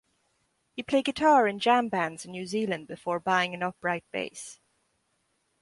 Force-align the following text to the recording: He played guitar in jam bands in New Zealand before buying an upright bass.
He 0.75 0.81
played 0.81 1.05
guitar 1.05 1.47
in 1.47 1.59
jam 1.59 1.87
bands 1.87 2.25
in 2.25 2.31
New 2.31 2.47
Zealand 2.47 2.87
before 2.87 3.19
buying 3.19 3.53
an 3.53 3.61
upright 3.61 4.03
bass. 4.11 4.59